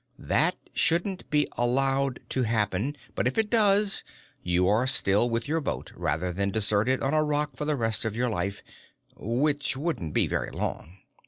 That 0.17 0.55
shouldn't 0.73 1.29
be 1.29 1.47
allowed 1.57 2.21
to 2.29 2.41
happen, 2.41 2.95
but, 3.13 3.27
if 3.27 3.37
it 3.37 3.51
does, 3.51 4.03
you 4.41 4.67
are 4.67 4.87
still 4.87 5.29
with 5.29 5.47
your 5.47 5.61
boat, 5.61 5.91
rather 5.95 6.33
than 6.33 6.49
deserted 6.49 7.03
on 7.03 7.13
a 7.13 7.23
rock 7.23 7.55
for 7.55 7.65
the 7.65 7.75
rest 7.75 8.03
of 8.03 8.15
your 8.15 8.27
life 8.31 8.63
which 9.15 9.77
wouldn't 9.77 10.15
be 10.15 10.25
very 10.25 10.49
long. 10.49 10.97